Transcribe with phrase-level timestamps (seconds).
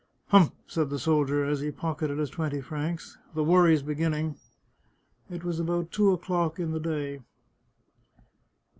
[0.29, 4.35] "Humph!" said the soldier, as he pocketed his twenty francs," the worry's beginning."
[5.29, 7.21] It was about two o'clock in the day.